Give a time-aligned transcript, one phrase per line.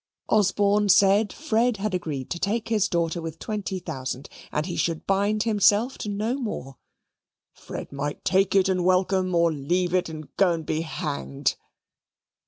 [0.29, 5.05] Osborne said Fred had agreed to take his daughter with twenty thousand, and he should
[5.05, 6.77] bind himself to no more.
[7.53, 11.55] "Fred might take it, and welcome, or leave it, and go and be hanged."